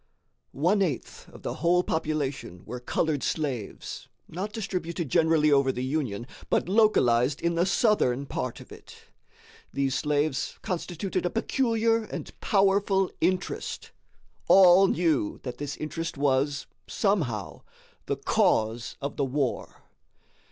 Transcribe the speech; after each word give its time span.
One 0.55 0.81
eighth 0.81 1.27
of 1.29 1.43
the 1.43 1.53
whole 1.61 1.83
population 1.83 2.63
were 2.65 2.79
colored 2.79 3.21
slaves, 3.21 4.07
not 4.27 4.51
distributed 4.51 5.09
generally 5.09 5.51
over 5.51 5.71
the 5.71 5.83
Union, 5.83 6.25
but 6.49 6.67
localized 6.67 7.39
in 7.39 7.53
the 7.53 7.67
Southern 7.67 8.25
part 8.25 8.59
of 8.59 8.71
it. 8.71 8.95
These 9.71 9.93
slaves 9.93 10.57
constituted 10.63 11.23
a 11.23 11.29
peculiar 11.29 12.03
and 12.05 12.31
powerful 12.41 13.11
interest. 13.21 13.91
All 14.47 14.87
knew 14.87 15.39
that 15.43 15.59
this 15.59 15.77
interest 15.77 16.17
was, 16.17 16.65
somehow, 16.87 17.61
the 18.07 18.17
cause 18.17 18.97
of 19.03 19.17
the 19.17 19.25
war. 19.25 19.83